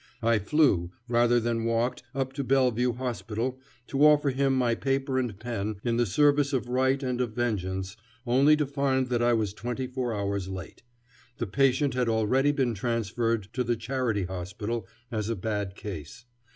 I 0.23 0.39
flew 0.39 0.89
rather 1.07 1.39
than 1.39 1.63
walked 1.63 2.01
up 2.15 2.33
to 2.33 2.43
Bellevue 2.43 2.93
Hospital 2.93 3.59
to 3.85 4.03
offer 4.03 4.31
him 4.31 4.55
my 4.55 4.73
paper 4.73 5.19
and 5.19 5.37
pen 5.39 5.75
in 5.83 5.97
the 5.97 6.07
service 6.07 6.53
of 6.53 6.67
right 6.69 7.03
and 7.03 7.21
of 7.21 7.33
vengeance, 7.35 7.95
only 8.25 8.55
to 8.57 8.65
find 8.65 9.09
that 9.09 9.21
I 9.21 9.33
was 9.33 9.53
twenty 9.53 9.85
four 9.85 10.11
hours 10.11 10.47
late. 10.47 10.81
The 11.37 11.45
patient 11.45 11.93
had 11.93 12.09
already 12.09 12.51
been 12.51 12.73
transferred 12.73 13.49
to 13.53 13.63
the 13.63 13.75
Charity 13.75 14.23
Hospital 14.23 14.87
as 15.11 15.29
a 15.29 15.35
bad 15.35 15.75
case. 15.75 16.25